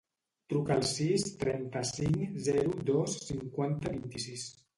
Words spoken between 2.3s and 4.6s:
zero, dos, cinquanta, vint-i-sis.